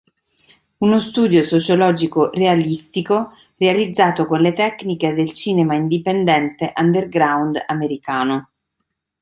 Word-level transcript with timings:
Uno 0.79 0.97
studio 0.99 1.43
sociologico 1.43 2.31
realistico 2.31 3.33
realizzato 3.55 4.25
con 4.25 4.39
le 4.39 4.51
tecniche 4.51 5.13
del 5.13 5.31
cinema 5.31 5.75
indipendente 5.75 6.73
underground 6.75 7.63
americano. 7.67 8.49